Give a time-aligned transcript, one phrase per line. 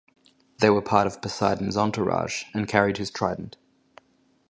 [0.57, 3.57] They were part of Poseidon's entourage and carried his trident.